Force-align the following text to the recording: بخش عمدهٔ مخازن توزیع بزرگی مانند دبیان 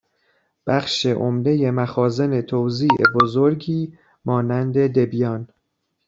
بخش 0.67 1.05
عمدهٔ 1.05 1.71
مخازن 1.71 2.41
توزیع 2.41 2.95
بزرگی 3.15 3.97
مانند 4.25 4.77
دبیان 4.77 5.47